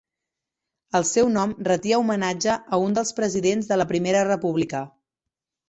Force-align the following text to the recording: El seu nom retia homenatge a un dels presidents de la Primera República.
El 0.99 1.05
seu 1.09 1.29
nom 1.35 1.53
retia 1.67 1.99
homenatge 2.05 2.57
a 2.57 2.81
un 2.87 2.97
dels 3.01 3.13
presidents 3.21 3.71
de 3.73 3.81
la 3.81 3.89
Primera 3.95 4.27
República. 4.33 4.85